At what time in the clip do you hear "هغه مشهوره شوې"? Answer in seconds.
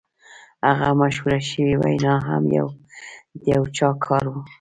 0.69-1.75